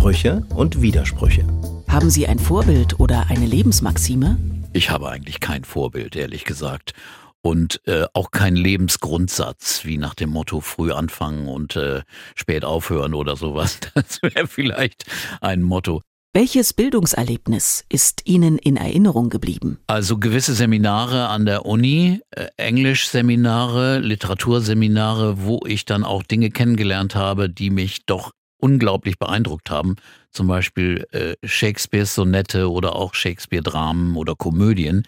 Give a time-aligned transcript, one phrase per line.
[0.00, 1.46] Sprüche und Widersprüche.
[1.86, 4.38] Haben Sie ein Vorbild oder eine Lebensmaxime?
[4.72, 6.94] Ich habe eigentlich kein Vorbild, ehrlich gesagt.
[7.42, 12.00] Und äh, auch kein Lebensgrundsatz, wie nach dem Motto früh anfangen und äh,
[12.34, 13.78] spät aufhören oder sowas.
[13.94, 15.04] Das wäre vielleicht
[15.42, 16.00] ein Motto.
[16.32, 19.80] Welches Bildungserlebnis ist Ihnen in Erinnerung geblieben?
[19.86, 27.16] Also gewisse Seminare an der Uni, äh, Englischseminare, Literaturseminare, wo ich dann auch Dinge kennengelernt
[27.16, 28.30] habe, die mich doch
[28.60, 29.96] unglaublich beeindruckt haben.
[30.30, 35.02] Zum Beispiel äh, Shakespeares Sonette oder auch Shakespeare-Dramen oder Komödien,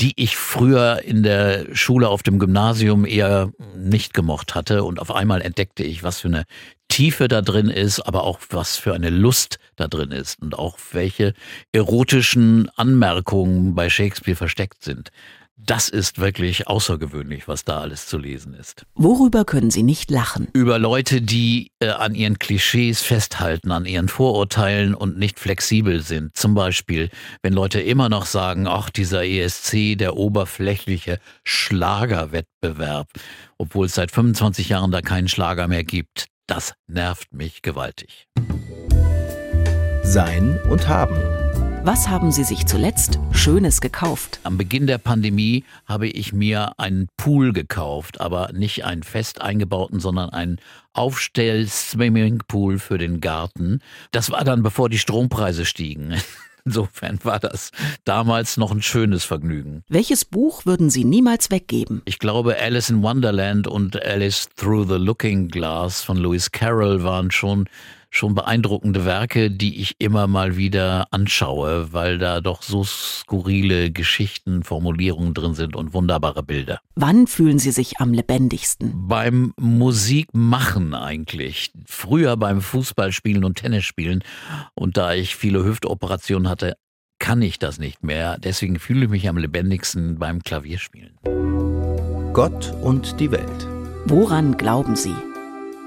[0.00, 4.84] die ich früher in der Schule auf dem Gymnasium eher nicht gemocht hatte.
[4.84, 6.44] Und auf einmal entdeckte ich, was für eine
[6.88, 10.78] Tiefe da drin ist, aber auch was für eine Lust da drin ist und auch
[10.92, 11.32] welche
[11.72, 15.10] erotischen Anmerkungen bei Shakespeare versteckt sind.
[15.56, 18.84] Das ist wirklich außergewöhnlich, was da alles zu lesen ist.
[18.94, 20.48] Worüber können Sie nicht lachen?
[20.52, 26.36] Über Leute, die äh, an ihren Klischees festhalten, an ihren Vorurteilen und nicht flexibel sind.
[26.36, 27.10] Zum Beispiel,
[27.42, 33.08] wenn Leute immer noch sagen, ach, dieser ESC, der oberflächliche Schlagerwettbewerb,
[33.58, 36.26] obwohl es seit 25 Jahren da keinen Schlager mehr gibt.
[36.46, 38.26] Das nervt mich gewaltig.
[40.02, 41.41] Sein und haben.
[41.84, 44.38] Was haben Sie sich zuletzt Schönes gekauft?
[44.44, 49.98] Am Beginn der Pandemie habe ich mir einen Pool gekauft, aber nicht einen fest eingebauten,
[49.98, 50.58] sondern einen
[50.92, 53.80] Aufstell-Swimmingpool für den Garten.
[54.12, 56.14] Das war dann, bevor die Strompreise stiegen.
[56.64, 57.72] Insofern war das
[58.04, 59.82] damals noch ein schönes Vergnügen.
[59.88, 62.02] Welches Buch würden Sie niemals weggeben?
[62.04, 67.32] Ich glaube, Alice in Wonderland und Alice Through the Looking Glass von Lewis Carroll waren
[67.32, 67.68] schon
[68.12, 74.62] schon beeindruckende Werke, die ich immer mal wieder anschaue, weil da doch so skurrile Geschichten,
[74.62, 76.80] Formulierungen drin sind und wunderbare Bilder.
[76.94, 79.08] Wann fühlen Sie sich am lebendigsten?
[79.08, 81.72] Beim Musikmachen eigentlich.
[81.86, 84.22] Früher beim Fußballspielen und Tennisspielen.
[84.74, 86.76] Und da ich viele Hüftoperationen hatte,
[87.18, 88.36] kann ich das nicht mehr.
[88.38, 91.16] Deswegen fühle ich mich am lebendigsten beim Klavierspielen.
[92.34, 93.68] Gott und die Welt.
[94.04, 95.14] Woran glauben Sie?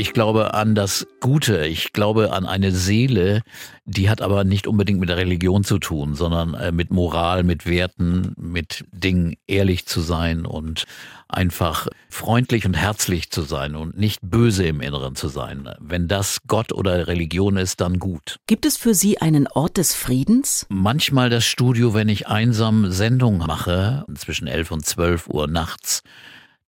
[0.00, 1.66] Ich glaube an das Gute.
[1.66, 3.42] Ich glaube an eine Seele,
[3.84, 7.66] die hat aber nicht unbedingt mit der Religion zu tun, sondern äh, mit Moral, mit
[7.66, 10.84] Werten, mit Dingen ehrlich zu sein und
[11.28, 15.68] einfach freundlich und herzlich zu sein und nicht böse im Inneren zu sein.
[15.80, 18.36] Wenn das Gott oder Religion ist, dann gut.
[18.46, 20.64] Gibt es für Sie einen Ort des Friedens?
[20.70, 26.02] Manchmal das Studio, wenn ich einsam Sendung mache, zwischen 11 und 12 Uhr nachts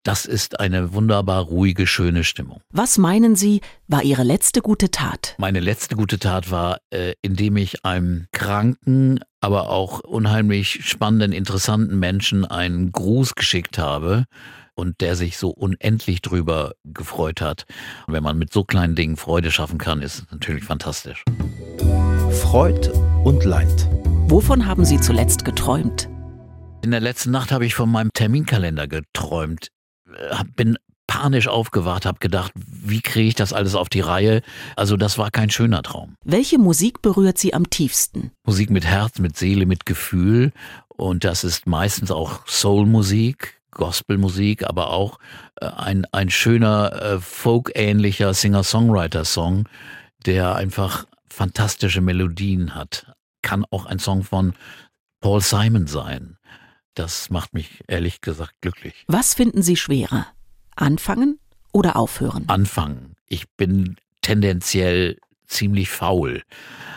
[0.02, 2.60] das ist eine wunderbar ruhige, schöne Stimmung.
[2.70, 5.34] Was meinen Sie, war Ihre letzte gute Tat?
[5.38, 11.98] Meine letzte gute Tat war, äh, indem ich einem kranken, aber auch unheimlich spannenden, interessanten
[11.98, 14.24] Menschen einen Gruß geschickt habe
[14.74, 17.64] und der sich so unendlich drüber gefreut hat.
[18.06, 21.22] Und wenn man mit so kleinen Dingen Freude schaffen kann, ist es natürlich fantastisch.
[22.30, 22.90] Freud
[23.24, 23.88] und Leid.
[24.28, 26.08] Wovon haben Sie zuletzt geträumt?
[26.82, 29.68] In der letzten Nacht habe ich von meinem Terminkalender geträumt.
[30.56, 34.40] Bin panisch aufgewacht, habe gedacht, wie kriege ich das alles auf die Reihe?
[34.76, 36.16] Also das war kein schöner Traum.
[36.24, 38.30] Welche Musik berührt Sie am tiefsten?
[38.46, 40.52] Musik mit Herz, mit Seele, mit Gefühl
[40.88, 45.18] und das ist meistens auch Soulmusik, Gospelmusik, aber auch
[45.60, 49.68] äh, ein, ein schöner äh, folk-ähnlicher Singer-Songwriter-Song,
[50.24, 53.12] der einfach fantastische Melodien hat.
[53.42, 54.52] Kann auch ein Song von
[55.20, 56.36] Paul Simon sein.
[56.94, 59.04] Das macht mich ehrlich gesagt glücklich.
[59.06, 60.26] Was finden Sie schwerer?
[60.76, 61.38] Anfangen
[61.72, 62.44] oder aufhören?
[62.48, 63.16] Anfangen.
[63.26, 66.42] Ich bin tendenziell ziemlich faul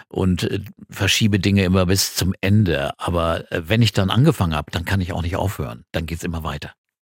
[0.08, 2.98] und äh, verschiebe Dinge immer bis zum Ende.
[3.00, 5.86] Aber äh, wenn ich dann angefangen habe, dann kann ich auch nicht aufhören.
[5.92, 6.72] Dann geht's immer weiter.